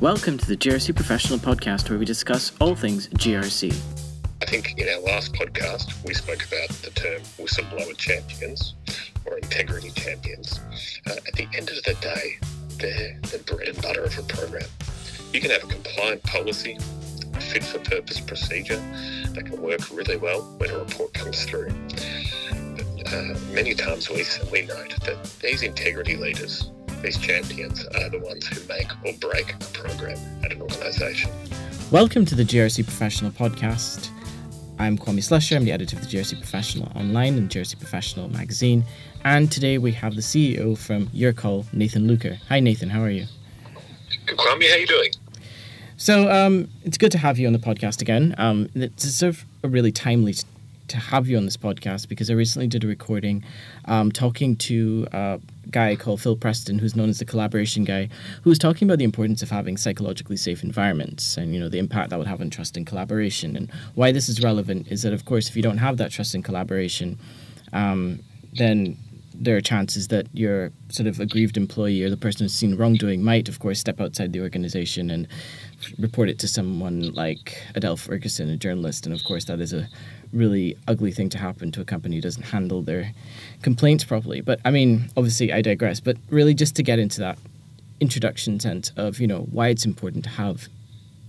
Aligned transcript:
Welcome 0.00 0.38
to 0.38 0.46
the 0.46 0.56
GRC 0.56 0.96
Professional 0.96 1.38
Podcast, 1.38 1.90
where 1.90 1.98
we 1.98 2.06
discuss 2.06 2.52
all 2.58 2.74
things 2.74 3.08
GRC. 3.08 3.70
I 4.40 4.46
think 4.46 4.78
in 4.78 4.88
our 4.88 5.00
last 5.00 5.34
podcast, 5.34 5.92
we 6.06 6.14
spoke 6.14 6.42
about 6.46 6.70
the 6.80 6.88
term 6.94 7.20
whistleblower 7.36 7.94
champions 7.98 8.76
or 9.26 9.36
integrity 9.36 9.90
champions. 9.90 10.58
Uh, 11.06 11.16
at 11.26 11.34
the 11.34 11.46
end 11.54 11.68
of 11.68 11.82
the 11.84 11.94
day, 12.00 12.38
they're 12.78 13.20
the 13.30 13.44
bread 13.44 13.68
and 13.68 13.82
butter 13.82 14.04
of 14.04 14.18
a 14.18 14.22
program. 14.22 14.66
You 15.34 15.40
can 15.42 15.50
have 15.50 15.64
a 15.64 15.66
compliant 15.66 16.22
policy, 16.22 16.78
a 17.34 17.40
fit 17.42 17.62
for 17.62 17.78
purpose 17.80 18.20
procedure 18.20 18.82
that 19.34 19.44
can 19.44 19.60
work 19.60 19.90
really 19.90 20.16
well 20.16 20.40
when 20.56 20.70
a 20.70 20.78
report 20.78 21.12
comes 21.12 21.44
through. 21.44 21.74
But 22.48 23.12
uh, 23.12 23.34
many 23.52 23.74
times 23.74 24.08
we, 24.08 24.24
we 24.50 24.62
note 24.66 24.94
that 25.04 25.22
these 25.42 25.60
integrity 25.60 26.16
leaders, 26.16 26.70
these 27.02 27.18
champions, 27.18 27.86
are 27.86 28.10
the 28.10 28.18
ones 28.18 28.46
who 28.46 28.60
make 28.68 28.90
or 29.04 29.12
break 29.20 29.54
a 29.54 29.58
program 29.72 30.18
at 30.44 30.52
an 30.52 30.60
organisation. 30.60 31.30
Welcome 31.90 32.26
to 32.26 32.34
the 32.34 32.42
GRC 32.42 32.84
Professional 32.84 33.30
Podcast. 33.30 34.10
I'm 34.78 34.98
Kwame 34.98 35.20
Slusher. 35.20 35.56
I'm 35.56 35.64
the 35.64 35.72
editor 35.72 35.96
of 35.96 36.02
the 36.02 36.08
GRC 36.08 36.36
Professional 36.36 36.92
Online 36.94 37.38
and 37.38 37.48
GRC 37.48 37.78
Professional 37.78 38.28
magazine. 38.28 38.84
And 39.24 39.50
today 39.50 39.78
we 39.78 39.92
have 39.92 40.14
the 40.14 40.20
CEO 40.20 40.76
from 40.76 41.08
Your 41.14 41.32
Call, 41.32 41.64
Nathan 41.72 42.06
Luker. 42.06 42.38
Hi, 42.48 42.60
Nathan. 42.60 42.90
How 42.90 43.00
are 43.02 43.10
you? 43.10 43.24
Kwame, 44.26 44.68
how 44.68 44.74
are 44.74 44.78
you 44.78 44.86
doing? 44.86 45.10
So 45.96 46.30
um, 46.30 46.68
it's 46.84 46.98
good 46.98 47.12
to 47.12 47.18
have 47.18 47.38
you 47.38 47.46
on 47.46 47.54
the 47.54 47.58
podcast 47.58 48.02
again. 48.02 48.34
Um, 48.36 48.68
it's 48.74 49.10
sort 49.14 49.30
of 49.30 49.44
a 49.62 49.68
really 49.68 49.92
timely 49.92 50.34
to 50.88 50.96
have 50.96 51.28
you 51.28 51.36
on 51.36 51.44
this 51.44 51.56
podcast 51.56 52.08
because 52.08 52.30
I 52.30 52.34
recently 52.34 52.66
did 52.66 52.84
a 52.84 52.86
recording 52.86 53.44
um, 53.84 54.10
talking 54.10 54.56
to 54.56 55.06
a 55.12 55.40
guy 55.70 55.96
called 55.96 56.20
Phil 56.20 56.36
Preston, 56.36 56.78
who's 56.78 56.96
known 56.96 57.08
as 57.08 57.18
the 57.18 57.24
collaboration 57.24 57.84
guy, 57.84 58.08
who 58.42 58.50
was 58.50 58.58
talking 58.58 58.88
about 58.88 58.98
the 58.98 59.04
importance 59.04 59.42
of 59.42 59.50
having 59.50 59.76
psychologically 59.76 60.36
safe 60.36 60.62
environments 60.62 61.36
and 61.36 61.54
you 61.54 61.60
know 61.60 61.68
the 61.68 61.78
impact 61.78 62.10
that 62.10 62.18
would 62.18 62.28
have 62.28 62.40
on 62.40 62.50
trust 62.50 62.76
and 62.76 62.86
collaboration. 62.86 63.56
And 63.56 63.70
why 63.94 64.12
this 64.12 64.28
is 64.28 64.42
relevant 64.42 64.88
is 64.88 65.02
that 65.02 65.12
of 65.12 65.24
course 65.24 65.48
if 65.48 65.56
you 65.56 65.62
don't 65.62 65.78
have 65.78 65.96
that 65.98 66.10
trust 66.10 66.34
and 66.34 66.44
collaboration, 66.44 67.18
um, 67.72 68.20
then 68.52 68.96
there 69.40 69.56
are 69.56 69.60
chances 69.60 70.08
that 70.08 70.26
your 70.34 70.70
sort 70.90 71.06
of 71.06 71.18
aggrieved 71.18 71.56
employee 71.56 72.02
or 72.02 72.10
the 72.10 72.16
person 72.16 72.44
who's 72.44 72.52
seen 72.52 72.76
wrongdoing 72.76 73.22
might, 73.22 73.48
of 73.48 73.58
course, 73.58 73.80
step 73.80 73.98
outside 73.98 74.34
the 74.34 74.40
organization 74.40 75.08
and 75.08 75.26
report 75.98 76.28
it 76.28 76.38
to 76.40 76.48
someone 76.48 77.12
like 77.12 77.62
Adele 77.74 77.96
Ferguson, 77.96 78.48
a 78.50 78.56
journalist. 78.56 79.06
And 79.06 79.14
of 79.14 79.24
course, 79.24 79.44
that 79.46 79.60
is 79.60 79.72
a 79.72 79.88
really 80.32 80.76
ugly 80.86 81.12
thing 81.12 81.28
to 81.30 81.38
happen 81.38 81.72
to 81.72 81.80
a 81.80 81.84
company 81.84 82.16
who 82.16 82.22
doesn't 82.22 82.42
handle 82.42 82.82
their 82.82 83.12
complaints 83.62 84.04
properly. 84.04 84.40
But 84.40 84.60
I 84.64 84.70
mean, 84.70 85.10
obviously, 85.16 85.52
I 85.52 85.62
digress. 85.62 86.00
But 86.00 86.16
really, 86.30 86.54
just 86.54 86.76
to 86.76 86.82
get 86.82 86.98
into 86.98 87.20
that 87.20 87.38
introduction 88.00 88.58
sense 88.58 88.92
of 88.96 89.20
you 89.20 89.26
know 89.26 89.46
why 89.50 89.68
it's 89.68 89.84
important 89.84 90.24
to 90.24 90.30
have 90.30 90.68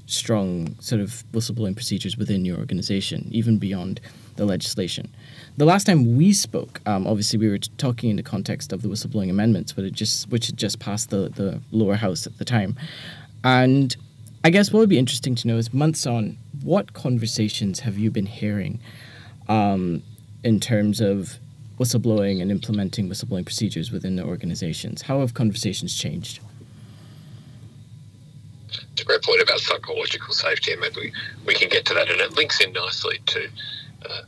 strong 0.06 0.76
sort 0.80 1.02
of 1.02 1.24
whistleblowing 1.32 1.76
procedures 1.76 2.18
within 2.18 2.44
your 2.46 2.58
organization, 2.58 3.28
even 3.32 3.58
beyond 3.58 4.02
the 4.36 4.46
legislation. 4.46 5.10
The 5.58 5.66
last 5.66 5.86
time 5.86 6.18
we 6.18 6.34
spoke, 6.34 6.82
um, 6.86 7.08
obviously 7.08 7.40
we 7.40 7.50
were 7.50 7.58
talking 7.58 8.10
in 8.10 8.16
the 8.16 8.24
context 8.24 8.74
of 8.74 8.82
the 8.82 8.88
whistleblowing 8.88 9.30
amendments, 9.30 9.72
but 9.74 9.86
it 9.86 9.94
just 9.94 10.30
which 10.30 10.48
had 10.48 10.58
just 10.58 10.80
passed 10.80 11.10
the, 11.10 11.30
the 11.30 11.62
lower 11.72 11.96
house 11.96 12.28
at 12.28 12.38
the 12.38 12.46
time, 12.46 12.76
and 13.44 13.96
I 14.44 14.50
guess 14.50 14.74
what 14.74 14.80
would 14.80 14.90
be 14.90 14.98
interesting 14.98 15.36
to 15.36 15.48
know 15.48 15.58
is 15.58 15.74
months 15.74 16.08
on, 16.08 16.38
what 16.64 16.94
conversations 16.94 17.82
have 17.82 17.98
you 17.98 18.10
been 18.10 18.26
hearing 18.26 18.80
um, 19.48 20.02
in 20.44 20.60
terms 20.60 21.00
of 21.00 21.38
whistleblowing 21.80 22.42
and 22.42 22.50
implementing 22.50 23.08
whistleblowing 23.08 23.46
procedures 23.46 23.92
within 23.92 24.16
the 24.16 24.24
organizations? 24.24 25.04
How 25.04 25.20
have 25.20 25.36
conversations 25.36 25.96
changed? 25.96 26.40
It's 28.70 29.02
a 29.02 29.06
great 29.06 29.22
point 29.22 29.42
about 29.42 29.60
psychological 29.60 30.34
safety, 30.34 30.72
and 30.72 30.82
maybe 30.82 31.14
we, 31.46 31.54
can 31.54 31.70
get 31.70 31.86
to 31.86 31.94
that. 31.94 32.10
And 32.10 32.20
it 32.20 32.36
links 32.36 32.62
in 32.62 32.74
nicely 32.74 33.20
to 33.28 33.48
uh, 34.06 34.22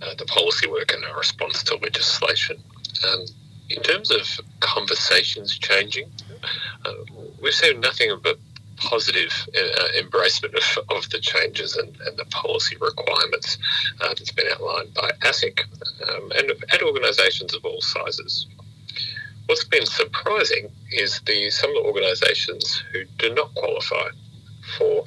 uh, 0.00 0.14
the 0.16 0.24
policy 0.26 0.68
work 0.68 0.94
and 0.94 1.04
our 1.04 1.18
response 1.18 1.62
to 1.64 1.76
legislation. 1.76 2.56
Um, 3.06 3.26
in 3.68 3.82
terms 3.82 4.10
of 4.10 4.40
conversations 4.60 5.58
changing, 5.58 6.10
uh, 6.86 6.92
we've 7.42 7.52
seen 7.52 7.80
nothing 7.80 8.18
but 8.22 8.38
positive 8.78 9.32
uh, 9.56 9.88
embracement 10.00 10.54
of, 10.54 10.96
of, 10.96 11.10
the 11.10 11.18
changes 11.20 11.76
and, 11.76 11.96
and, 12.06 12.16
the 12.16 12.24
policy 12.26 12.76
requirements 12.80 13.58
uh, 14.00 14.08
that's 14.08 14.32
been 14.32 14.46
outlined 14.50 14.92
by 14.94 15.10
ASIC 15.22 15.60
um, 16.08 16.30
and 16.36 16.52
at 16.72 16.82
organisations 16.82 17.54
of 17.54 17.64
all 17.64 17.80
sizes. 17.80 18.46
What's 19.46 19.64
been 19.64 19.86
surprising 19.86 20.70
is 20.92 21.20
the 21.26 21.50
some 21.50 21.70
of 21.70 21.76
the 21.76 21.88
organisations 21.88 22.82
who 22.92 23.04
do 23.18 23.34
not 23.34 23.54
qualify 23.54 24.08
for 24.76 25.04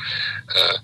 uh, 0.56 0.78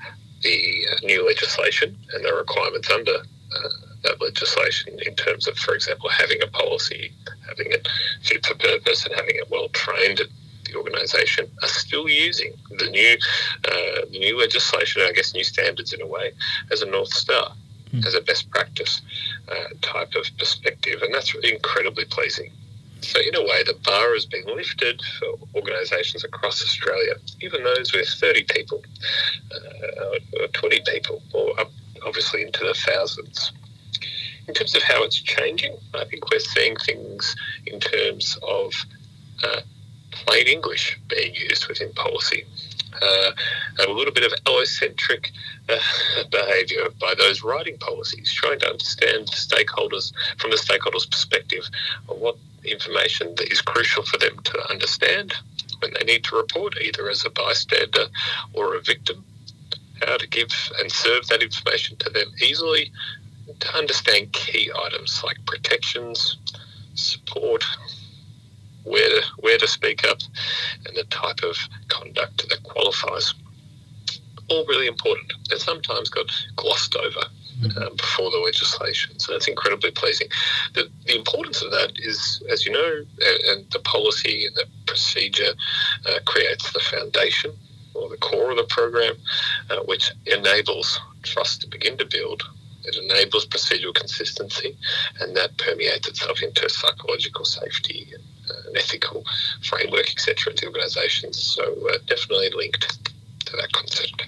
the 0.44 0.86
new 1.04 1.26
legislation 1.26 1.98
and 2.14 2.24
the 2.24 2.34
requirements 2.34 2.90
under 2.92 3.16
uh, 3.16 3.70
that 4.04 4.22
legislation 4.22 4.98
in 5.06 5.16
terms 5.16 5.48
of, 5.48 5.58
for 5.58 5.74
example, 5.74 6.10
having 6.10 6.42
a 6.44 6.48
policy, 6.48 7.12
having 7.48 7.72
it 7.72 7.88
fit 8.22 8.46
for 8.46 8.56
purpose, 8.56 9.06
and 9.06 9.16
having 9.16 9.36
it 9.36 9.50
well 9.50 9.70
trained 9.70 10.22
the 10.68 10.78
organisation 10.78 11.48
are 11.62 11.68
still 11.68 12.08
using 12.08 12.54
the 12.78 12.90
new 12.90 13.18
uh, 13.66 14.06
the 14.12 14.20
new 14.20 14.40
legislation, 14.40 15.02
I 15.02 15.12
guess 15.12 15.34
new 15.34 15.44
standards 15.44 15.94
in 15.94 16.02
a 16.02 16.08
way, 16.08 16.32
as 16.72 16.82
a 16.82 16.86
north 16.86 17.14
star, 17.14 17.52
mm. 17.92 18.06
as 18.06 18.16
a 18.16 18.22
best 18.22 18.50
practice 18.52 19.02
uh, 19.50 19.70
type 19.82 20.14
of 20.16 20.26
perspective, 20.38 21.02
and 21.02 21.14
that's 21.14 21.34
incredibly 21.44 22.06
pleasing. 22.06 22.52
So, 23.02 23.20
in 23.20 23.36
a 23.36 23.42
way, 23.42 23.64
the 23.64 23.78
bar 23.86 24.14
has 24.14 24.26
been 24.26 24.46
lifted 24.46 25.02
for 25.20 25.38
organisations 25.56 26.24
across 26.24 26.62
Australia, 26.62 27.14
even 27.42 27.64
those 27.64 27.94
with 27.94 28.08
30 28.10 28.44
people, 28.44 28.84
uh, 29.54 30.42
or 30.42 30.48
20 30.48 30.82
people, 30.88 31.22
or 31.34 31.60
up 31.60 31.72
obviously 32.06 32.42
into 32.42 32.64
the 32.64 32.74
thousands. 32.74 33.52
In 34.48 34.54
terms 34.54 34.76
of 34.76 34.84
how 34.84 35.04
it's 35.04 35.20
changing, 35.20 35.76
I 35.94 36.06
think 36.06 36.32
we're 36.32 36.40
seeing 36.40 36.76
things 36.78 37.36
in 37.66 37.80
terms 37.80 38.38
of 38.48 38.74
uh, 39.44 39.62
plain 40.12 40.48
English 40.48 41.00
being 41.08 41.34
used 41.36 41.68
within 41.68 41.92
policy. 41.94 42.44
Uh, 43.02 43.32
a 43.86 43.92
little 43.92 44.14
bit 44.14 44.24
of 44.24 44.34
allocentric 44.46 45.30
uh, 45.70 45.78
behaviour 46.32 46.90
by 47.00 47.14
those 47.18 47.44
writing 47.44 47.78
policies, 47.78 48.32
trying 48.34 48.60
to 48.60 48.70
understand 48.70 49.28
stakeholders 49.28 50.14
from 50.38 50.50
the 50.52 50.58
stakeholders' 50.58 51.10
perspective 51.10 51.70
of 52.10 52.18
what 52.18 52.38
information 52.64 53.34
that 53.36 53.52
is 53.52 53.62
crucial 53.62 54.04
for 54.04 54.18
them 54.18 54.38
to 54.44 54.70
understand 54.70 55.36
when 55.80 55.92
they 55.94 56.06
need 56.06 56.24
to 56.24 56.36
report, 56.36 56.76
either 56.82 57.10
as 57.10 57.26
a 57.26 57.30
bystander 57.30 58.06
or 58.54 58.76
a 58.76 58.82
victim. 58.82 59.24
How 60.06 60.18
to 60.18 60.28
give 60.28 60.50
and 60.80 60.92
serve 60.92 61.28
that 61.28 61.42
information 61.42 61.98
to 61.98 62.10
them 62.10 62.28
easily, 62.42 62.92
to 63.60 63.76
understand 63.76 64.32
key 64.34 64.72
items 64.86 65.24
like 65.24 65.38
protections, 65.46 66.38
support, 66.94 67.64
where 68.88 69.10
to, 69.10 69.28
where 69.40 69.58
to 69.58 69.68
speak 69.68 70.08
up, 70.08 70.20
and 70.86 70.96
the 70.96 71.04
type 71.06 71.44
of 71.44 71.58
conduct 71.88 72.48
that 72.50 72.64
qualifies. 72.64 73.34
All 74.50 74.66
really 74.66 74.88
important 74.88 75.34
and 75.52 75.60
sometimes 75.60 76.10
got 76.10 76.32
glossed 76.56 76.96
over 76.96 77.28
mm-hmm. 77.60 77.84
um, 77.84 77.96
before 77.98 78.32
the 78.32 78.38
legislation. 78.38 79.20
So 79.20 79.34
that's 79.34 79.48
incredibly 79.48 79.92
pleasing. 79.92 80.30
The, 80.74 80.90
the 81.06 81.18
importance 81.18 81.62
of 81.62 81.72
that 81.72 81.92
is, 81.98 82.42
as 82.50 82.66
you 82.66 82.72
know, 82.72 83.04
and 83.50 83.70
the 83.72 83.80
policy 83.80 84.46
and 84.46 84.56
the 84.56 84.66
procedure 84.86 85.54
uh, 86.06 86.20
creates 86.26 86.72
the 86.72 86.80
foundation 86.80 87.52
or 87.94 88.08
the 88.08 88.18
core 88.18 88.52
of 88.52 88.58
the 88.58 88.64
program, 88.70 89.16
uh, 89.70 89.80
which 89.86 90.12
enables 90.28 90.98
trust 91.24 91.62
to 91.62 91.68
begin 91.68 91.98
to 91.98 92.06
build 92.06 92.44
it 92.88 92.96
enables 92.96 93.46
procedural 93.46 93.94
consistency, 93.94 94.78
and 95.20 95.36
that 95.36 95.58
permeates 95.58 96.08
itself 96.08 96.42
into 96.42 96.70
psychological 96.70 97.44
safety 97.44 98.08
and 98.14 98.24
an 98.50 98.78
ethical 98.78 99.24
framework, 99.64 100.10
etc., 100.10 100.52
into 100.52 100.68
organisations. 100.68 101.42
So 101.42 101.64
uh, 101.64 101.98
definitely 102.08 102.50
linked 102.56 103.10
to 103.46 103.58
that 103.58 103.72
concept. 103.72 104.28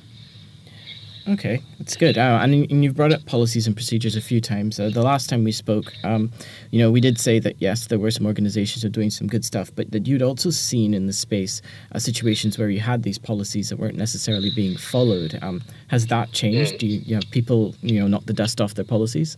Okay, 1.30 1.62
that's 1.77 1.95
good. 1.95 2.18
Uh, 2.18 2.39
and, 2.42 2.71
and 2.71 2.83
you've 2.83 2.95
brought 2.95 3.13
up 3.13 3.24
policies 3.27 3.68
and 3.68 3.75
procedures 3.75 4.16
a 4.16 4.21
few 4.21 4.42
times. 4.42 4.80
Uh, 4.80 4.89
the 4.89 5.04
last 5.04 5.30
time 5.30 5.44
we 5.44 5.51
spoke, 5.51 5.94
um, 6.04 6.31
you 6.71 6.80
know, 6.80 6.89
we 6.89 7.00
did 7.00 7.19
say 7.19 7.38
that 7.38 7.56
yes, 7.60 7.86
there 7.86 8.00
were 8.00 8.10
some 8.10 8.25
organizations 8.25 8.83
are 8.83 8.89
doing 8.89 9.12
some 9.12 9.27
good 9.27 9.45
stuff, 9.45 9.69
but 9.75 9.92
that 9.92 10.07
you'd 10.07 10.24
also 10.24 10.50
seen 10.50 10.95
in 10.95 11.06
the 11.06 11.13
space 11.13 11.62
uh, 11.92 12.00
situations 12.00 12.57
where 12.57 12.69
you 12.69 12.80
had 12.80 13.04
these 13.04 13.19
policies 13.19 13.69
that 13.69 13.77
weren't 13.77 13.95
necessarily 13.95 14.50
being 14.56 14.75
followed. 14.75 15.38
Um, 15.44 15.62
has 15.89 16.07
that 16.07 16.31
changed? 16.31 16.75
Mm. 16.75 16.80
Do 16.80 16.88
you, 16.88 17.00
you 17.06 17.16
have 17.16 17.30
people, 17.30 17.75
you 17.83 18.00
know, 18.00 18.07
knock 18.07 18.25
the 18.25 18.33
dust 18.33 18.60
off 18.60 18.74
their 18.74 18.86
policies? 18.86 19.38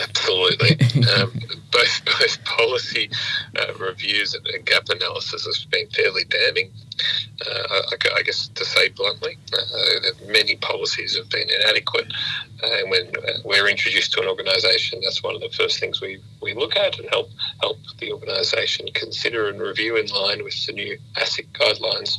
Absolutely. 0.00 0.78
um, 1.08 1.32
both 1.70 2.04
both 2.04 2.44
policy 2.44 3.10
uh, 3.58 3.74
reviews 3.78 4.34
and, 4.34 4.46
and, 4.46 4.64
gap 4.64 4.88
analysis 4.88 5.44
has 5.44 5.64
been 5.64 5.88
fairly 5.90 6.24
damning. 6.24 6.70
Uh, 7.44 7.82
I, 7.90 8.18
I, 8.18 8.22
guess 8.22 8.48
to 8.48 8.64
say 8.64 8.90
bluntly, 8.90 9.36
uh, 9.52 10.10
many 10.28 10.56
policies 10.56 11.16
have 11.16 11.28
been 11.30 11.48
inadequate. 11.60 12.12
Uh, 12.62 12.66
and 12.66 12.90
when 12.90 13.06
uh, 13.16 13.38
we're 13.44 13.68
introduced 13.68 14.12
to 14.12 14.20
an 14.20 14.28
organisation, 14.28 15.00
that's 15.02 15.22
one 15.22 15.34
of 15.34 15.40
the 15.40 15.50
first 15.50 15.80
things 15.80 16.00
we, 16.00 16.20
we 16.40 16.54
look 16.54 16.76
at 16.76 16.98
and 16.98 17.08
help 17.10 17.30
help 17.60 17.78
the 17.98 18.12
organisation 18.12 18.86
consider 18.94 19.48
and 19.48 19.60
review 19.60 19.96
in 19.96 20.06
line 20.06 20.44
with 20.44 20.66
the 20.66 20.72
new 20.72 20.98
ASIC 21.16 21.48
guidelines. 21.52 22.18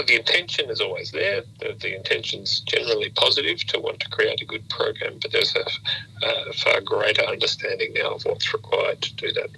Uh, 0.00 0.04
the 0.06 0.16
intention 0.16 0.70
is 0.70 0.80
always 0.80 1.10
there. 1.10 1.42
The, 1.58 1.76
the 1.78 1.94
intention's 1.94 2.60
generally 2.60 3.10
positive 3.10 3.58
to 3.68 3.80
want 3.80 4.00
to 4.00 4.08
create 4.08 4.40
a 4.40 4.46
good 4.46 4.68
program, 4.68 5.18
but 5.20 5.32
there's 5.32 5.54
a, 5.56 6.26
a, 6.26 6.52
far 6.54 6.80
greater 6.80 7.22
understanding 7.22 7.92
now 7.94 8.14
of 8.14 8.24
what's 8.24 8.52
required 8.52 9.02
to 9.02 9.14
do 9.16 9.32
that. 9.32 9.50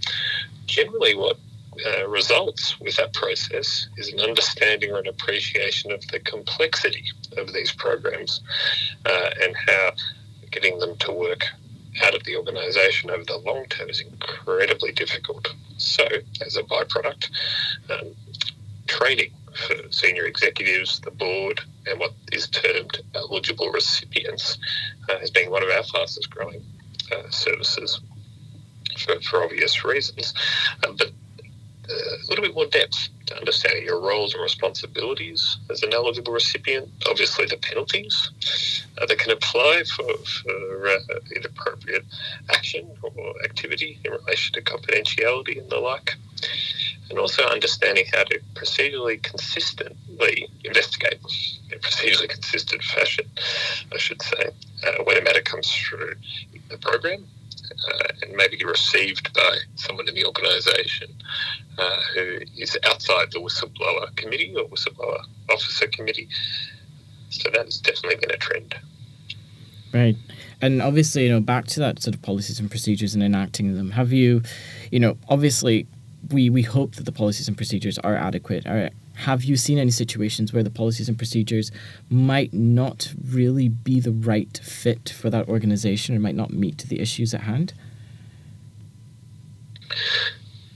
Generally, 0.67 1.17
what 1.17 1.39
uh, 1.87 2.09
results 2.09 2.79
with 2.81 2.97
that 2.97 3.12
process 3.12 3.89
is 3.97 4.12
an 4.12 4.21
understanding 4.21 4.91
or 4.91 4.99
an 4.99 5.09
appreciation 5.09 5.93
of 5.93 6.06
the 6.09 6.21
complexity 6.21 7.05
of 7.37 7.53
these 7.53 7.73
programs 7.73 8.41
uh, 9.06 9.31
and 9.43 9.55
how 9.69 9.93
getting 10.50 10.79
them 10.79 10.97
to 10.99 11.12
work 11.12 11.47
out 12.03 12.15
of 12.15 12.25
the 12.25 12.37
organisation 12.37 13.11
over 13.11 13.25
the 13.25 13.39
long 13.39 13.65
term 13.67 13.89
is 13.89 14.00
incredibly 14.00 14.93
difficult. 14.93 15.55
So, 15.79 16.06
as 16.44 16.56
a 16.56 16.62
byproduct, 16.62 17.31
um, 17.91 18.15
training 18.87 19.33
senior 19.90 20.25
executives, 20.25 21.00
the 21.00 21.10
board, 21.10 21.60
and 21.87 21.99
what 21.99 22.12
is 22.32 22.49
termed 22.49 22.99
eligible 23.14 23.70
recipients 23.70 24.58
uh, 25.08 25.14
as 25.22 25.31
being 25.31 25.50
one 25.50 25.62
of 25.62 25.70
our 25.70 25.82
fastest 25.82 26.31
growing 26.31 26.64
uh, 27.12 27.28
services 27.31 28.00
for, 28.99 29.20
for, 29.20 29.44
obvious 29.44 29.84
reasons. 29.84 30.34
Um, 30.87 30.96
but 30.96 31.08
uh, 31.88 31.93
a 31.93 32.26
little 32.28 32.44
bit 32.44 32.54
more 32.54 32.66
depth 32.66 33.08
to 33.26 33.37
understanding 33.37 33.84
your 33.84 34.00
roles 34.00 34.34
and 34.34 34.43
responsibilities 34.43 35.58
as 35.70 35.82
an 35.82 35.93
eligible 35.93 36.32
recipient, 36.32 36.88
obviously 37.08 37.46
the 37.46 37.56
penalties 37.56 38.31
uh, 39.00 39.06
that 39.06 39.19
can 39.19 39.32
apply 39.32 39.82
for, 39.96 40.06
for 40.25 40.88
uh, 40.88 40.98
inappropriate 41.34 42.05
action 42.50 42.88
or 43.02 43.34
activity 43.44 43.98
in 44.05 44.12
relation 44.12 44.55
to 44.55 44.62
confidentiality 44.62 45.58
and 45.60 45.69
the 45.70 45.78
like 45.78 46.16
and 47.11 47.19
also 47.19 47.43
understanding 47.44 48.06
how 48.12 48.25
to 48.25 48.41
procedurally 48.55 49.23
consistently 49.23 50.49
investigate 50.65 51.19
in 51.71 51.79
procedurally 51.81 52.29
consistent 52.29 52.83
fashion, 52.83 53.27
I 53.93 53.99
should 53.99 54.23
say, 54.23 54.50
uh, 54.87 55.03
when 55.05 55.19
a 55.19 55.23
matter 55.23 55.43
comes 55.43 55.71
through 55.75 56.15
the 56.69 56.79
program 56.79 57.27
uh, 57.71 58.09
and 58.23 58.35
maybe 58.35 58.65
received 58.65 59.33
by 59.35 59.59
someone 59.75 60.09
in 60.09 60.15
the 60.15 60.25
organisation 60.25 61.09
uh, 61.79 62.00
who 62.15 62.39
is 62.56 62.79
outside 62.85 63.31
the 63.33 63.41
whistleblower 63.41 64.15
committee 64.17 64.55
or 64.56 64.65
whistleblower 64.69 65.21
officer 65.50 65.87
committee. 65.89 66.29
So 67.31 67.50
that 67.50 67.65
has 67.65 67.79
definitely 67.79 68.17
been 68.17 68.31
a 68.31 68.39
trend. 68.39 68.75
Right. 69.93 70.17
And 70.61 70.81
obviously, 70.81 71.25
you 71.25 71.29
know, 71.29 71.41
back 71.41 71.67
to 71.69 71.81
that 71.81 72.03
sort 72.03 72.15
of 72.15 72.23
policies 72.23 72.59
and 72.59 72.71
procedures 72.71 73.15
and 73.15 73.23
enacting 73.23 73.75
them, 73.75 73.91
have 73.91 74.12
you, 74.12 74.43
you 74.91 75.00
know, 75.00 75.17
obviously 75.29 75.87
we, 76.30 76.50
we 76.50 76.62
hope 76.62 76.94
that 76.96 77.04
the 77.04 77.12
policies 77.12 77.48
and 77.48 77.56
procedures 77.56 77.98
are 77.98 78.14
adequate. 78.14 78.64
Have 79.14 79.44
you 79.44 79.56
seen 79.56 79.78
any 79.78 79.90
situations 79.90 80.52
where 80.52 80.62
the 80.62 80.70
policies 80.70 81.08
and 81.08 81.19
procedures 81.19 81.70
might 82.08 82.52
not 82.52 83.12
really 83.30 83.69
be 83.69 84.00
the 84.00 84.12
right 84.12 84.58
fit 84.62 85.10
for 85.10 85.30
that 85.30 85.48
organization 85.48 86.16
or 86.16 86.20
might 86.20 86.34
not 86.34 86.50
meet 86.50 86.78
the 86.78 87.00
issues 87.00 87.34
at 87.34 87.42
hand? 87.42 87.74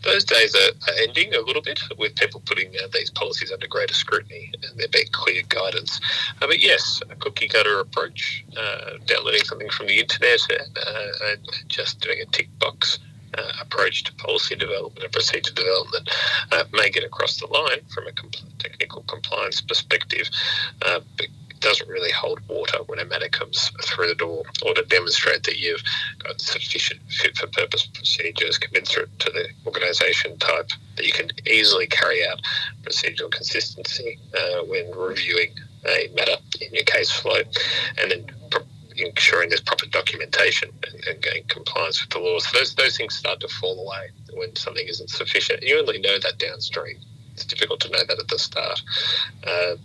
Those 0.03 0.25
days 0.25 0.55
are, 0.55 0.93
ending 1.03 1.35
a 1.35 1.41
little 1.41 1.63
bit 1.63 1.81
with 1.99 2.15
people 2.15 2.41
putting 2.47 2.69
uh, 2.69 2.87
these 2.93 3.11
policies 3.11 3.51
under 3.51 3.67
greater 3.67 3.95
scrutiny 3.95 4.53
and 4.63 4.79
there 4.79 4.87
being 4.93 5.09
clear 5.11 5.43
guidance. 5.49 6.01
Uh, 6.41 6.47
but 6.47 6.63
yes, 6.63 7.03
a 7.11 7.17
cookie 7.17 7.49
cutter 7.49 7.81
approach, 7.81 8.45
uh, 8.57 8.99
downloading 9.07 9.43
something 9.43 9.69
from 9.71 9.89
the 9.89 9.99
internet 9.99 10.41
uh, 10.51 11.27
and 11.31 11.41
just 11.67 12.01
doing 12.01 12.21
a 12.21 12.27
tick 12.27 12.49
box 12.61 13.01
uh, 13.37 13.53
approach 13.61 14.05
to 14.05 14.15
policy 14.15 14.55
development 14.57 15.03
and 15.03 15.13
procedure 15.13 15.53
development 15.53 16.09
uh, 16.53 16.65
may 16.73 16.91
get 16.91 17.05
across 17.05 17.39
the 17.39 17.47
line 17.47 17.81
from 17.93 18.07
a 18.07 18.13
technical 18.59 19.03
compliance 19.03 19.61
perspective, 19.61 20.29
uh, 20.85 21.01
but 21.17 21.27
doesn't 21.61 21.89
really 21.89 22.13
hold 22.13 22.41
water 22.49 22.79
when 22.87 22.99
a 22.99 23.05
matter 23.05 23.29
comes 23.29 23.71
through 23.83 24.09
the 24.09 24.15
door 24.15 24.45
or 24.65 24.75
to 24.75 24.83
demonstrate 24.85 25.43
that 25.45 25.59
you've 25.59 25.83
got 26.23 26.41
sufficient 26.41 27.01
fit 27.09 27.37
for 27.37 27.47
purpose 27.49 27.87
procedures 27.87 28.59
commensurate 28.59 29.19
to 29.19 29.31
the 29.31 29.49
organisation 29.67 30.37
type 30.39 30.71
that 30.97 31.05
you 31.05 31.13
can 31.13 31.29
easily 31.51 31.87
carry 31.87 32.27
out 32.27 32.41
procedural 32.83 33.31
consistency 33.31 34.19
uh, 34.39 34.65
when 34.67 34.91
reviewing 34.93 35.51
a 35.87 36.09
matter 36.15 36.37
in 36.61 36.73
your 36.73 36.85
case 36.85 37.11
flow 37.11 37.41
and 37.99 38.11
then 38.11 38.27
ensuring 38.99 39.49
there's 39.49 39.61
proper 39.61 39.87
documentation 39.87 40.71
and, 40.93 41.05
and 41.07 41.23
getting 41.23 41.45
compliance 41.45 42.01
with 42.01 42.11
the 42.11 42.19
laws. 42.19 42.47
So 42.47 42.59
those, 42.59 42.75
those 42.75 42.97
things 42.97 43.15
start 43.15 43.41
to 43.41 43.49
fall 43.49 43.87
away 43.87 44.11
when 44.35 44.55
something 44.57 44.87
isn't 44.87 45.11
sufficient. 45.11 45.63
You 45.63 45.79
only 45.79 45.99
know 45.99 46.19
that 46.19 46.39
downstream. 46.39 46.99
It's 47.33 47.45
difficult 47.45 47.81
to 47.81 47.91
know 47.91 48.05
that 48.07 48.19
at 48.19 48.29
the 48.29 48.39
start. 48.39 48.81
Uh, 49.47 49.77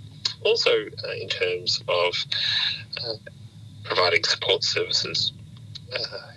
also, 0.44 0.72
uh, 0.72 1.12
in 1.20 1.28
terms 1.28 1.84
of 1.88 2.16
uh, 3.06 3.14
providing 3.84 4.24
support 4.24 4.64
services, 4.64 5.34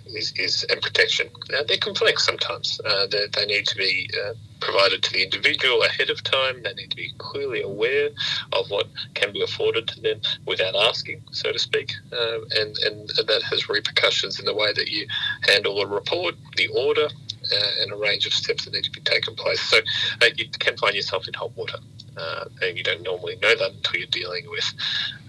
is, 0.05 0.33
is 0.37 0.65
and 0.69 0.81
protection. 0.81 1.29
Now, 1.49 1.61
they're 1.67 1.77
complex 1.77 2.25
sometimes. 2.25 2.79
Uh, 2.83 3.07
they, 3.07 3.27
they 3.33 3.45
need 3.45 3.65
to 3.67 3.75
be 3.75 4.09
uh, 4.25 4.33
provided 4.59 5.03
to 5.03 5.13
the 5.13 5.23
individual 5.23 5.83
ahead 5.83 6.09
of 6.09 6.23
time. 6.23 6.63
They 6.63 6.73
need 6.73 6.91
to 6.91 6.95
be 6.95 7.11
clearly 7.17 7.61
aware 7.61 8.09
of 8.53 8.69
what 8.69 8.87
can 9.13 9.31
be 9.31 9.41
afforded 9.41 9.87
to 9.89 10.01
them 10.01 10.21
without 10.45 10.75
asking, 10.75 11.23
so 11.31 11.51
to 11.51 11.59
speak. 11.59 11.93
Uh, 12.11 12.39
and, 12.59 12.77
and 12.79 13.09
that 13.09 13.43
has 13.49 13.69
repercussions 13.69 14.39
in 14.39 14.45
the 14.45 14.55
way 14.55 14.73
that 14.73 14.89
you 14.89 15.07
handle 15.41 15.81
a 15.81 15.87
report, 15.87 16.35
the 16.57 16.67
order, 16.67 17.07
uh, 17.53 17.71
and 17.81 17.91
a 17.91 17.95
range 17.95 18.25
of 18.25 18.33
steps 18.33 18.65
that 18.65 18.73
need 18.73 18.83
to 18.83 18.91
be 18.91 19.01
taken 19.01 19.35
place. 19.35 19.61
So 19.61 19.77
uh, 20.21 20.27
you 20.35 20.45
can 20.59 20.77
find 20.77 20.95
yourself 20.95 21.27
in 21.27 21.33
hot 21.33 21.55
water. 21.55 21.77
Uh, 22.17 22.45
and 22.61 22.77
you 22.77 22.83
don't 22.83 23.03
normally 23.03 23.35
know 23.41 23.55
that 23.55 23.71
until 23.71 23.99
you're 23.99 24.07
dealing 24.07 24.49
with 24.49 24.73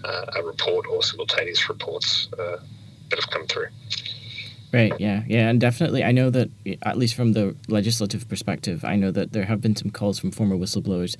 uh, 0.05 0.25
a 0.37 0.43
report 0.43 0.85
or 0.89 1.03
simultaneous 1.03 1.67
reports 1.67 2.29
uh, 2.39 2.57
that 3.09 3.19
have 3.19 3.29
come 3.29 3.45
through. 3.45 3.67
Right. 4.73 4.91
Yeah. 4.99 5.23
Yeah. 5.27 5.49
And 5.49 5.61
definitely, 5.61 6.03
I 6.03 6.11
know 6.11 6.29
that 6.29 6.49
at 6.83 6.97
least 6.97 7.15
from 7.15 7.33
the 7.33 7.55
legislative 7.67 8.27
perspective, 8.27 8.83
I 8.83 8.95
know 8.95 9.11
that 9.11 9.31
there 9.31 9.45
have 9.45 9.61
been 9.61 9.75
some 9.75 9.91
calls 9.91 10.19
from 10.19 10.31
former 10.31 10.57
whistleblowers 10.57 11.15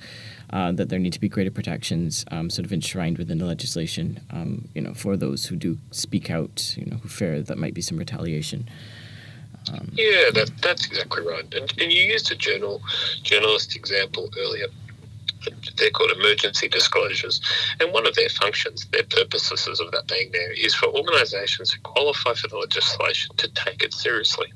uh, 0.50 0.72
that 0.72 0.90
there 0.90 0.98
need 0.98 1.14
to 1.14 1.20
be 1.20 1.28
greater 1.28 1.50
protections, 1.50 2.26
um, 2.30 2.50
sort 2.50 2.66
of 2.66 2.72
enshrined 2.72 3.16
within 3.16 3.38
the 3.38 3.46
legislation. 3.46 4.20
Um, 4.30 4.68
you 4.74 4.82
know, 4.82 4.92
for 4.92 5.16
those 5.16 5.46
who 5.46 5.56
do 5.56 5.78
speak 5.92 6.30
out, 6.30 6.76
you 6.76 6.86
know, 6.86 6.98
who 6.98 7.08
fear 7.08 7.40
that 7.40 7.56
might 7.56 7.74
be 7.74 7.80
some 7.80 7.96
retaliation. 7.96 8.68
Um, 9.72 9.92
yeah, 9.92 10.30
that, 10.34 10.50
that's 10.62 10.86
exactly 10.86 11.26
right. 11.26 11.44
And, 11.54 11.72
and 11.80 11.92
you 11.92 12.02
used 12.02 12.30
a 12.30 12.36
journal 12.36 12.82
journalist 13.22 13.76
example 13.76 14.28
earlier 14.38 14.66
they're 15.76 15.90
called 15.90 16.10
emergency 16.12 16.68
disclosures. 16.68 17.40
And 17.80 17.92
one 17.92 18.06
of 18.06 18.14
their 18.14 18.28
functions, 18.28 18.86
their 18.92 19.04
purposes 19.04 19.80
of 19.80 19.90
that 19.92 20.08
being 20.08 20.30
there, 20.32 20.52
is 20.52 20.74
for 20.74 20.86
organisations 20.86 21.72
who 21.72 21.80
qualify 21.80 22.34
for 22.34 22.48
the 22.48 22.56
legislation 22.56 23.36
to 23.36 23.48
take 23.48 23.82
it 23.82 23.94
seriously. 23.94 24.52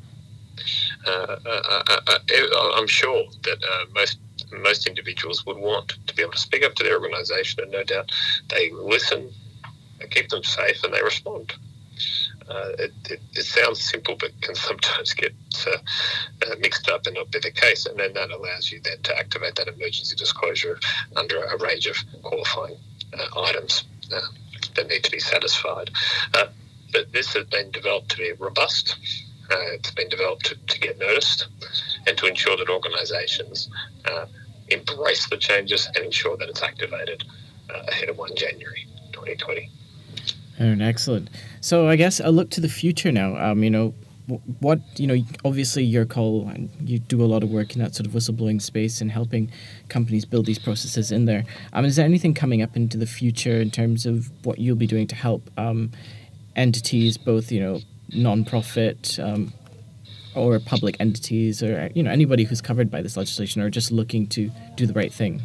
Uh, 1.06 1.36
uh, 1.44 1.82
uh, 1.88 2.00
uh 2.06 2.72
I'm 2.74 2.86
sure 2.86 3.24
that 3.42 3.58
most 3.94 4.18
most 4.52 4.86
individuals 4.86 5.46
would 5.46 5.56
want 5.56 5.94
to 6.06 6.14
be 6.14 6.22
able 6.22 6.32
to 6.32 6.38
speak 6.38 6.62
up 6.62 6.74
to 6.74 6.84
their 6.84 7.00
organisation, 7.00 7.62
and 7.62 7.72
no 7.72 7.82
doubt 7.84 8.12
they 8.48 8.70
listen, 8.70 9.30
they 9.98 10.06
keep 10.06 10.28
them 10.28 10.44
safe, 10.44 10.84
and 10.84 10.92
they 10.92 11.02
respond. 11.02 11.54
Uh, 12.48 12.72
it, 12.78 12.92
it, 13.10 13.20
it, 13.34 13.44
sounds 13.44 13.80
simple, 13.80 14.16
but 14.18 14.30
can 14.40 14.54
sometimes 14.54 15.14
get 15.22 15.32
uh, 15.66 15.76
uh, 16.46 16.54
mixed 16.60 16.88
up 16.88 17.06
and 17.06 17.14
not 17.14 17.30
be 17.30 17.38
the 17.38 17.50
case. 17.50 17.86
And 17.86 17.98
then 17.98 18.12
that 18.14 18.30
allows 18.30 18.70
you 18.70 18.80
then 18.80 19.00
to 19.02 19.18
activate 19.18 19.54
that 19.56 19.68
emergency 19.68 20.16
disclosure 20.16 20.78
under 21.16 21.42
a 21.42 21.58
range 21.58 21.86
of 21.86 21.96
qualifying 22.22 22.76
uh, 23.18 23.40
items 23.40 23.84
uh, 24.12 24.20
that 24.74 24.88
need 24.88 25.04
to 25.04 25.10
be 25.10 25.20
satisfied. 25.20 25.90
Uh, 26.34 26.46
but 26.92 27.12
this 27.12 27.32
has 27.34 27.46
been 27.46 27.70
developed 27.70 28.10
to 28.10 28.16
be 28.18 28.32
robust. 28.38 28.96
it's 29.50 29.90
been 29.92 30.08
developed 30.08 30.46
to, 30.46 30.56
to, 30.66 30.80
get 30.80 30.98
noticed 30.98 31.48
and 32.06 32.16
to 32.18 32.26
ensure 32.26 32.56
that 32.56 32.68
organisations 32.68 33.70
embrace 34.68 35.28
the 35.28 35.36
changes 35.36 35.86
and 35.94 36.04
ensure 36.04 36.36
that 36.36 36.48
it's 36.48 36.62
activated 36.62 37.24
ahead 37.88 38.08
of 38.08 38.16
1 38.16 38.36
January 38.36 38.86
2020. 39.12 39.70
Excellent. 40.62 41.30
So 41.60 41.88
I 41.88 41.96
guess 41.96 42.20
I'll 42.20 42.32
look 42.32 42.50
to 42.50 42.60
the 42.60 42.68
future 42.68 43.12
now. 43.12 43.36
Um, 43.36 43.62
you 43.62 43.70
know, 43.70 43.94
what 44.60 44.80
you 44.96 45.06
know, 45.06 45.16
obviously 45.44 45.82
your 45.84 46.04
call 46.04 46.48
and 46.48 46.70
you 46.80 46.98
do 46.98 47.22
a 47.22 47.26
lot 47.26 47.42
of 47.42 47.50
work 47.50 47.74
in 47.74 47.82
that 47.82 47.94
sort 47.94 48.06
of 48.06 48.12
whistleblowing 48.12 48.62
space 48.62 49.00
and 49.00 49.10
helping 49.10 49.50
companies 49.88 50.24
build 50.24 50.46
these 50.46 50.58
processes 50.58 51.10
in 51.10 51.24
there. 51.24 51.44
Um, 51.72 51.84
is 51.84 51.96
there 51.96 52.04
anything 52.04 52.34
coming 52.34 52.62
up 52.62 52.76
into 52.76 52.96
the 52.96 53.06
future 53.06 53.60
in 53.60 53.70
terms 53.70 54.06
of 54.06 54.30
what 54.44 54.58
you'll 54.58 54.76
be 54.76 54.86
doing 54.86 55.06
to 55.08 55.14
help 55.14 55.50
um, 55.58 55.90
entities, 56.54 57.18
both 57.18 57.50
you 57.50 57.60
know, 57.60 57.80
non-profit 58.14 59.18
um, 59.18 59.52
or 60.34 60.58
public 60.60 60.96
entities 61.00 61.62
or 61.62 61.90
you 61.94 62.02
know 62.02 62.10
anybody 62.10 62.44
who's 62.44 62.60
covered 62.60 62.90
by 62.90 63.02
this 63.02 63.16
legislation 63.16 63.60
or 63.60 63.70
just 63.70 63.90
looking 63.90 64.26
to 64.28 64.50
do 64.76 64.86
the 64.86 64.94
right 64.94 65.12
thing. 65.12 65.42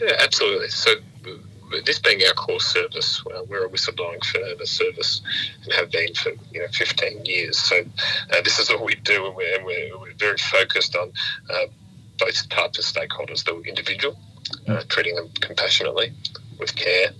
Yeah, 0.00 0.16
absolutely. 0.18 0.68
So 0.68 0.94
this 1.84 1.98
being 1.98 2.20
our 2.26 2.34
core 2.34 2.60
service, 2.60 3.22
uh, 3.34 3.42
we're 3.48 3.66
a 3.66 3.68
whistleblowing 3.68 4.22
service 4.66 5.22
and 5.64 5.72
have 5.72 5.90
been 5.90 6.14
for 6.14 6.32
you 6.52 6.60
know 6.60 6.66
15 6.72 7.24
years. 7.24 7.58
So 7.58 7.76
uh, 8.32 8.42
this 8.42 8.58
is 8.58 8.70
what 8.70 8.84
we 8.84 8.94
do, 8.96 9.26
and 9.26 9.36
we're, 9.36 9.64
we're, 9.64 9.98
we're 9.98 10.14
very 10.14 10.38
focused 10.38 10.96
on 10.96 11.12
uh, 11.48 11.66
both 12.18 12.48
types 12.48 12.78
of 12.78 12.84
stakeholders: 12.84 13.44
the 13.44 13.60
individual, 13.68 14.18
uh, 14.68 14.82
treating 14.88 15.14
them 15.14 15.30
compassionately, 15.40 16.12
with 16.58 16.74
care, 16.76 17.10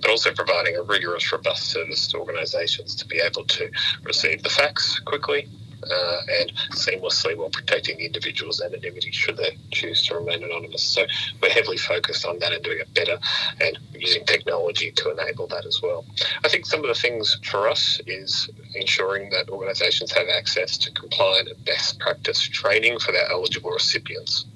but 0.00 0.10
also 0.10 0.32
providing 0.32 0.76
a 0.76 0.82
rigorous, 0.82 1.30
robust 1.32 1.64
service 1.70 2.08
to 2.08 2.18
organisations 2.18 2.94
to 2.96 3.06
be 3.06 3.20
able 3.20 3.44
to 3.44 3.70
receive 4.04 4.42
the 4.42 4.48
facts 4.48 4.98
quickly 5.00 5.48
uh, 5.82 6.20
and 6.40 6.52
seamlessly 6.72 7.36
while 7.36 7.50
protecting 7.50 7.98
the 7.98 8.06
individual's 8.06 8.60
anonymity 8.60 9.10
should 9.10 9.36
they 9.36 9.56
choose 9.70 10.04
to 10.06 10.14
remain 10.14 10.42
anonymous. 10.42 10.82
So 10.82 11.04
we're 11.42 11.50
heavily 11.50 11.78
focused 11.78 12.26
on 12.26 12.38
that 12.40 12.52
and 12.52 12.62
doing 12.62 12.80
it 12.80 12.92
better 12.94 13.18
and 13.60 13.78
using 13.94 14.24
technology 14.24 14.90
to 14.92 15.10
enable 15.10 15.46
that 15.48 15.66
as 15.66 15.80
well. 15.82 16.04
I 16.44 16.48
think 16.48 16.66
some 16.66 16.80
of 16.80 16.88
the 16.88 16.94
things 16.94 17.38
for 17.44 17.68
us 17.68 18.00
is 18.06 18.48
ensuring 18.74 19.30
that 19.30 19.48
organisations 19.48 20.12
have 20.12 20.26
access 20.28 20.78
to 20.78 20.92
compliant 20.92 21.48
and 21.48 21.64
best 21.64 21.98
practice 21.98 22.40
training 22.40 22.98
for 22.98 23.12
their 23.12 23.30
eligible 23.30 23.70
recipients. 23.70 24.46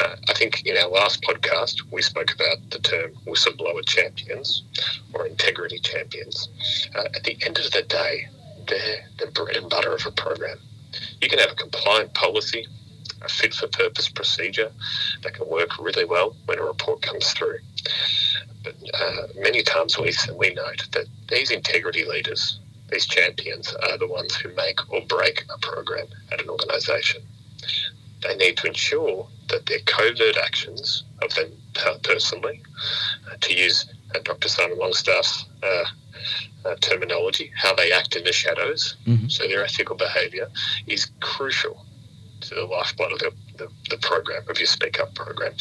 Uh, 0.00 0.14
I 0.28 0.32
think 0.34 0.64
in 0.64 0.76
our 0.76 0.88
last 0.88 1.22
podcast, 1.22 1.82
we 1.90 2.02
spoke 2.02 2.32
about 2.32 2.70
the 2.70 2.78
term 2.78 3.12
whistleblower 3.26 3.84
champions 3.84 4.62
or 5.12 5.26
integrity 5.26 5.80
champions. 5.80 6.48
Uh, 6.94 7.04
at 7.16 7.24
the 7.24 7.36
end 7.44 7.58
of 7.58 7.70
the 7.72 7.82
day, 7.82 8.28
they're 8.68 9.04
the 9.18 9.26
bread 9.32 9.56
and 9.56 9.68
butter 9.68 9.92
of 9.92 10.06
a 10.06 10.10
program. 10.10 10.58
You 11.20 11.28
can 11.28 11.38
have 11.38 11.52
a 11.52 11.54
compliant 11.54 12.14
policy, 12.14 12.66
a 13.22 13.28
fit 13.28 13.54
for 13.54 13.68
purpose 13.68 14.08
procedure 14.08 14.70
that 15.22 15.34
can 15.34 15.48
work 15.48 15.78
really 15.78 16.04
well 16.04 16.36
when 16.46 16.58
a 16.58 16.64
report 16.64 17.02
comes 17.02 17.32
through. 17.32 17.58
But 18.62 18.74
uh, 18.94 19.26
many 19.36 19.62
times 19.62 19.98
we, 19.98 20.12
we 20.36 20.54
note 20.54 20.88
that 20.92 21.06
these 21.28 21.50
integrity 21.50 22.04
leaders, 22.04 22.60
these 22.90 23.06
champions, 23.06 23.74
are 23.74 23.98
the 23.98 24.06
ones 24.06 24.34
who 24.36 24.54
make 24.54 24.80
or 24.92 25.00
break 25.02 25.44
a 25.54 25.58
program 25.58 26.06
at 26.32 26.40
an 26.40 26.48
organisation. 26.48 27.22
They 28.22 28.36
need 28.36 28.56
to 28.58 28.66
ensure 28.66 29.28
that 29.48 29.66
their 29.66 29.78
covert 29.86 30.36
actions 30.36 31.04
of 31.22 31.34
them 31.34 31.52
personally, 32.02 32.62
uh, 33.30 33.36
to 33.40 33.54
use 33.54 33.86
Dr. 34.24 34.48
Simon 34.48 34.78
Longstaff's 34.78 35.46
uh, 35.62 35.84
uh, 36.64 36.74
terminology, 36.80 37.50
how 37.56 37.74
they 37.74 37.92
act 37.92 38.16
in 38.16 38.24
the 38.24 38.32
shadows, 38.32 38.96
mm-hmm. 39.06 39.28
so 39.28 39.46
their 39.46 39.64
ethical 39.64 39.96
behaviour, 39.96 40.48
is 40.86 41.10
crucial 41.20 41.84
to 42.40 42.54
the 42.54 42.64
lifeblood 42.64 43.12
of 43.12 43.18
the, 43.18 43.32
the, 43.56 43.68
the 43.90 43.98
program, 43.98 44.42
of 44.48 44.58
your 44.58 44.66
Speak 44.66 45.00
Up 45.00 45.14
program. 45.14 45.52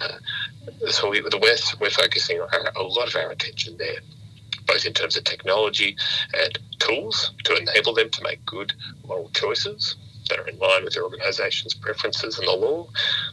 Uh, 0.00 0.88
so 0.88 1.10
we, 1.10 1.20
the 1.20 1.38
West, 1.38 1.80
we're 1.80 1.90
focusing 1.90 2.38
a 2.38 2.82
lot 2.82 3.08
of 3.08 3.16
our 3.16 3.30
attention 3.30 3.76
there, 3.76 4.00
both 4.66 4.84
in 4.84 4.92
terms 4.92 5.16
of 5.16 5.24
technology 5.24 5.96
and 6.34 6.58
tools 6.78 7.32
to 7.44 7.56
enable 7.56 7.94
them 7.94 8.10
to 8.10 8.22
make 8.22 8.44
good 8.46 8.72
moral 9.06 9.30
choices 9.30 9.96
that 10.32 10.40
are 10.42 10.48
in 10.48 10.58
line 10.58 10.84
with 10.84 10.94
their 10.94 11.04
organisation's 11.04 11.74
preferences 11.74 12.38
and 12.38 12.48
the 12.48 12.52
law, 12.52 12.88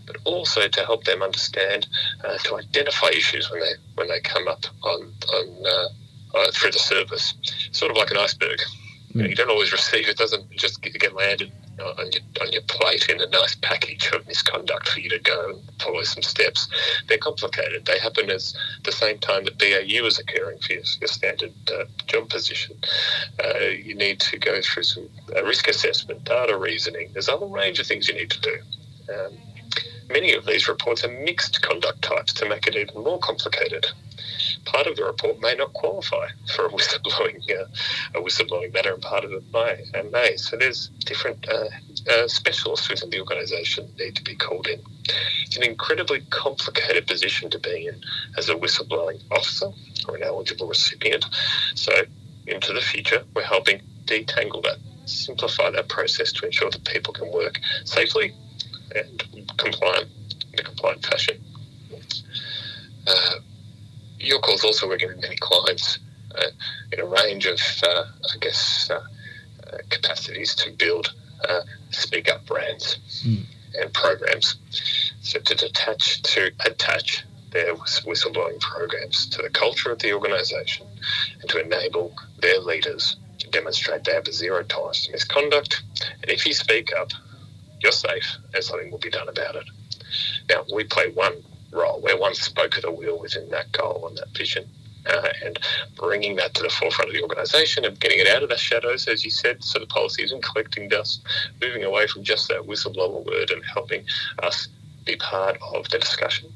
but 0.06 0.18
also 0.26 0.68
to 0.68 0.86
help 0.86 1.04
them 1.06 1.22
understand, 1.22 1.88
uh, 2.24 2.38
to 2.40 2.58
identify 2.58 3.08
issues 3.10 3.50
when 3.50 3.62
they 3.62 3.74
when 3.96 4.08
they 4.08 4.20
come 4.20 4.48
up 4.48 4.66
on 4.84 5.14
on 5.34 5.66
uh, 5.66 6.38
uh, 6.38 6.52
through 6.52 6.72
the 6.72 6.80
service, 6.80 7.34
sort 7.72 7.92
of 7.92 7.98
like 7.98 8.12
an 8.12 8.18
iceberg. 8.18 8.60
Mm. 8.60 9.16
You, 9.16 9.22
know, 9.22 9.28
you, 9.30 9.36
don't 9.36 9.50
always 9.50 9.72
receive 9.72 10.08
it; 10.08 10.18
doesn't 10.18 10.52
just 10.52 10.82
get, 10.82 10.94
get 10.94 11.16
landed 11.16 11.52
on 11.82 12.12
your 12.12 12.22
on 12.42 12.52
your 12.52 12.62
plate 12.64 13.10
in 13.10 13.22
a 13.22 13.28
nice 13.28 13.56
package 13.56 14.10
of 14.14 14.26
misconduct 14.28 14.90
for 14.90 15.00
you 15.00 15.10
to 15.10 15.20
go 15.20 15.50
and 15.50 15.62
follow 15.82 16.04
some 16.04 16.24
steps. 16.24 16.68
They're 17.08 17.18
complicated. 17.18 17.86
They 17.86 18.00
happen 18.00 18.30
at 18.30 18.54
the 18.84 18.92
same 18.92 19.20
time 19.20 19.46
that 19.46 19.58
BAU 19.58 20.06
is 20.06 20.20
occurring 20.20 20.60
for 20.60 20.74
your, 20.74 20.84
your 21.00 21.08
standard 21.08 21.54
uh, 21.72 21.86
job 22.08 22.30
position. 22.30 22.76
Uh, 23.44 23.60
you 23.60 23.96
need 23.96 24.20
to 24.22 24.38
go 24.38 24.62
through 24.62 24.84
some 24.84 25.10
uh, 25.36 25.44
risk 25.44 25.68
assessment, 25.68 26.24
data 26.24 26.58
reasoning. 26.58 27.10
There's 27.14 27.30
a 27.30 27.38
whole 27.38 27.50
range 27.50 27.80
of 27.80 27.88
things 27.88 28.08
you 28.08 28.16
need 28.16 28.32
to 28.32 28.42
do. 28.42 28.58
Um, 29.14 29.38
many 30.10 30.34
of 30.34 30.46
these 30.46 30.68
reports 30.68 31.04
are 31.04 31.12
mixed 31.24 31.62
conduct 31.62 32.02
types 32.02 32.34
to 32.34 32.50
make 32.50 32.68
it 32.68 32.76
even 32.76 33.04
more 33.04 33.20
complicated 33.20 33.86
part 34.66 34.88
of 34.88 34.96
the 34.96 35.04
report 35.04 35.40
may 35.40 35.56
not 35.56 35.74
qualify 35.74 36.28
for 36.56 36.66
a 36.66 36.70
whistleblowing 36.70 37.40
uh, 37.52 37.66
a 38.16 38.22
whistleblowing 38.22 38.74
matter, 38.74 38.94
and 38.94 39.02
part 39.02 39.24
of 39.24 39.32
it 39.32 39.44
may 39.54 39.84
and 39.94 40.12
may. 40.12 40.36
So 40.38 40.58
there's 40.58 40.90
different 41.06 41.48
uh, 41.50 41.70
uh, 42.12 42.28
specialists 42.28 42.90
within 42.90 43.10
the 43.10 43.20
organisation 43.20 43.90
need 43.98 44.16
to 44.16 44.24
be 44.24 44.36
called 44.36 44.68
in. 44.68 44.80
It's 45.46 45.58
an 45.58 45.64
incredibly 45.64 46.22
complicated 46.30 47.08
position 47.08 47.50
to 47.52 47.60
be 47.60 47.88
in 47.88 48.02
as 48.38 48.50
a 48.50 48.56
whistleblowing 48.56 49.22
officer 49.32 49.72
or 50.08 50.16
an 50.16 50.24
eligible 50.24 50.68
recipient. 50.68 51.26
So 51.76 51.92
into 52.48 52.74
the 52.74 52.82
future, 52.82 53.24
we're 53.36 53.44
helping 53.44 53.82
detangle 54.06 54.64
that, 54.64 54.78
simplify 55.06 55.70
that 55.72 55.88
process 55.88 56.32
to 56.34 56.46
ensure 56.46 56.70
that 56.72 56.84
people 56.86 57.14
can 57.14 57.32
work 57.32 57.60
safely 57.86 58.34
and 58.96 59.24
compliant 59.58 60.08
in 60.54 60.60
a 60.60 60.64
compliant 60.64 61.06
fashion. 61.06 61.40
Uh, 63.08 63.36
Yourcall's 64.20 64.64
also 64.64 64.88
working 64.88 65.10
with 65.10 65.22
many 65.22 65.38
clients 65.38 66.00
uh, 66.36 66.48
in 66.92 67.00
a 67.00 67.06
range 67.06 67.46
of, 67.46 67.60
uh, 67.84 68.04
I 68.34 68.38
guess, 68.40 68.90
uh, 68.92 69.02
uh 69.72 69.78
capacities 69.90 70.56
to 70.56 70.72
build 70.72 71.14
uh, 71.48 71.62
speak 71.92 72.30
up 72.30 72.46
brands 72.46 73.24
mm. 73.26 73.44
and 73.80 73.94
programs. 73.94 74.58
So 75.22 75.40
to 75.40 75.56
detach, 75.56 76.22
to 76.24 76.52
attach 76.66 77.24
their 77.52 77.76
whistleblowing 77.76 78.60
programs 78.60 79.28
to 79.28 79.42
the 79.42 79.50
culture 79.50 79.92
of 79.92 80.00
the 80.00 80.14
organisation 80.14 80.86
and 81.42 81.50
to 81.50 81.64
enable 81.64 82.14
their 82.40 82.60
leaders 82.60 83.18
to 83.40 83.50
demonstrate 83.50 84.04
they 84.04 84.14
have 84.14 84.28
a 84.28 84.34
zero 84.34 84.64
tolerance 84.64 85.06
to 85.06 85.12
misconduct. 85.12 85.82
And 86.22 86.30
if 86.30 86.46
you 86.46 86.54
speak 86.54 86.92
up, 87.00 87.12
you're 87.82 87.92
safe 87.92 88.38
and 88.54 88.64
something 88.64 88.92
will 88.92 89.00
be 89.00 89.10
done 89.10 89.30
about 89.30 89.56
it. 89.56 89.66
Now, 90.50 90.66
we 90.74 90.84
play 90.84 91.10
one 91.12 91.44
role. 91.72 92.02
We're 92.02 92.20
one 92.20 92.36
spoke 92.36 92.76
of 92.78 92.84
the 92.84 92.92
wheel 92.92 93.20
within 93.20 93.50
that 93.50 93.72
goal 93.72 94.08
and 94.08 94.18
that 94.18 94.30
vision. 94.36 94.70
Uh, 95.06 95.30
and 95.44 95.60
bringing 95.96 96.36
that 96.36 96.54
to 96.54 96.62
the 96.62 96.70
forefront 96.70 97.10
of 97.10 97.16
the 97.16 97.22
organisation 97.22 97.86
and 97.86 98.00
getting 98.00 98.20
it 98.20 98.28
out 98.28 98.44
of 98.44 98.50
the 98.50 98.58
shadows, 98.58 99.08
as 99.08 99.24
you 99.24 99.32
said, 99.32 99.64
so 99.64 99.80
the 99.80 99.86
policy 99.86 100.24
isn't 100.24 100.44
collecting 100.44 100.90
dust, 100.90 101.26
moving 101.62 101.84
away 101.86 102.06
from 102.06 102.22
just 102.22 102.50
that 102.50 102.62
whistleblower 102.62 103.26
word 103.26 103.50
and 103.50 103.64
helping 103.66 104.04
us 104.44 104.68
be 105.06 105.16
part 105.16 105.58
of 105.74 105.88
the 105.90 106.00
discussion, 106.00 106.52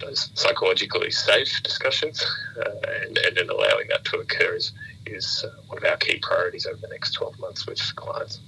those 0.00 0.30
psychologically 0.34 1.10
safe 1.10 1.62
discussions, 1.62 2.24
uh, 2.58 2.70
and, 3.02 3.18
and 3.18 3.36
then 3.36 3.50
allowing 3.50 3.86
that 3.88 4.04
to 4.06 4.16
occur 4.16 4.54
is, 4.54 4.72
is 5.06 5.44
uh, 5.46 5.60
one 5.66 5.78
of 5.78 5.84
our 5.84 5.96
key 5.98 6.18
priorities 6.22 6.66
over 6.66 6.78
the 6.78 6.88
next 6.88 7.12
12 7.12 7.38
months 7.38 7.66
with 7.66 7.78
clients. 7.96 8.40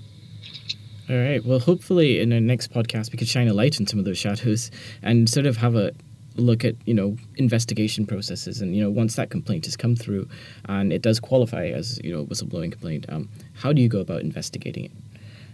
All 1.08 1.16
right. 1.16 1.44
Well, 1.44 1.60
hopefully 1.60 2.20
in 2.20 2.32
our 2.32 2.40
next 2.40 2.72
podcast 2.72 3.12
we 3.12 3.18
could 3.18 3.28
shine 3.28 3.48
a 3.48 3.54
light 3.54 3.80
on 3.80 3.86
some 3.86 3.98
of 3.98 4.04
those 4.04 4.18
shadows 4.18 4.70
and 5.02 5.28
sort 5.28 5.46
of 5.46 5.56
have 5.58 5.76
a 5.76 5.92
look 6.34 6.64
at 6.64 6.75
you 6.84 6.92
know 6.92 7.16
investigation 7.36 8.06
processes 8.06 8.60
and 8.60 8.76
you 8.76 8.82
know 8.82 8.90
once 8.90 9.16
that 9.16 9.30
complaint 9.30 9.64
has 9.64 9.75
come 9.75 9.96
through 9.96 10.28
and 10.66 10.92
it 10.92 11.00
does 11.00 11.18
qualify 11.18 11.66
as 11.68 11.98
you 12.04 12.12
know 12.12 12.22
a 12.22 12.26
whistleblowing 12.26 12.72
complaint, 12.72 13.06
um, 13.08 13.28
how 13.54 13.72
do 13.72 13.80
you 13.80 13.88
go 13.88 14.00
about 14.00 14.20
investigating 14.20 14.86
it? 14.86 14.92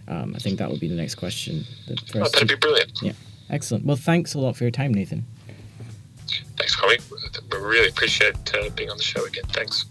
Um, 0.07 0.33
I 0.35 0.39
think 0.39 0.57
that 0.57 0.69
would 0.69 0.79
be 0.79 0.87
the 0.87 0.95
next 0.95 1.15
question. 1.15 1.63
That 1.87 2.15
oh, 2.15 2.27
that'd 2.29 2.47
be 2.47 2.55
brilliant. 2.55 2.99
Yeah. 3.01 3.13
Excellent. 3.49 3.85
Well, 3.85 3.95
thanks 3.95 4.33
a 4.33 4.39
lot 4.39 4.55
for 4.55 4.63
your 4.63 4.71
time, 4.71 4.93
Nathan. 4.93 5.25
Thanks, 6.57 6.75
Tommy. 6.75 6.97
We 7.51 7.57
really 7.57 7.89
appreciate 7.89 8.35
uh, 8.55 8.69
being 8.69 8.89
on 8.89 8.97
the 8.97 9.03
show 9.03 9.23
again. 9.25 9.43
Thanks. 9.49 9.85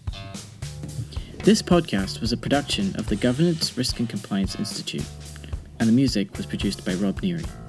This 1.45 1.63
podcast 1.63 2.21
was 2.21 2.33
a 2.33 2.37
production 2.37 2.95
of 2.97 3.07
the 3.07 3.17
Governance, 3.17 3.77
Risk 3.77 3.99
and 4.01 4.09
Compliance 4.09 4.55
Institute 4.57 5.05
and 5.83 5.89
the 5.89 5.93
music 5.93 6.37
was 6.37 6.47
produced 6.47 6.85
by 6.85 6.95
Rob 6.95 7.21
Neary. 7.23 7.62